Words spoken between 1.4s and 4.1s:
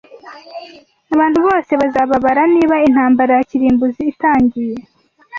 bose bazababara niba intambara ya kirimbuzi